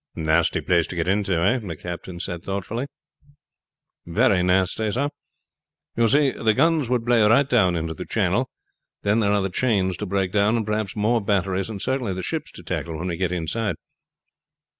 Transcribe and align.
"Nasty 0.15 0.61
place 0.61 0.87
to 0.87 0.95
get 0.95 1.07
into 1.07 1.33
eh?" 1.39 1.59
the 1.59 1.75
captain 1.75 2.19
said 2.19 2.41
thoughtfully. 2.43 2.87
"Very 4.07 4.41
nasty, 4.41 4.91
sir. 4.91 5.09
You 5.95 6.07
see, 6.07 6.31
the 6.31 6.55
guns 6.55 6.89
would 6.89 7.05
play 7.05 7.21
right 7.21 7.47
down 7.47 7.75
into 7.75 7.93
the 7.93 8.07
channel; 8.07 8.49
then 9.03 9.19
there 9.19 9.31
are 9.31 9.43
the 9.43 9.51
chains 9.51 9.97
to 9.97 10.07
break 10.07 10.31
down, 10.31 10.57
and 10.57 10.65
perhaps 10.65 10.95
more 10.95 11.21
batteries, 11.21 11.69
and 11.69 11.79
certainly 11.83 12.15
the 12.15 12.23
ships 12.23 12.51
to 12.53 12.63
tackle 12.63 12.97
when 12.97 13.09
we 13.09 13.15
get 13.15 13.31
inside." 13.31 13.75